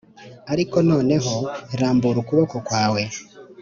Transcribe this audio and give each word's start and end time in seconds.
Ariko 0.53 0.75
noneho 0.89 1.33
rambura 1.79 2.17
ukuboko 2.23 2.55
kwawe 2.67 3.01